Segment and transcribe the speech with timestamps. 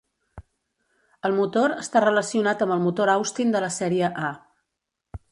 [1.27, 4.33] El motor està relacionat amb el motor Austin de la sèrie A.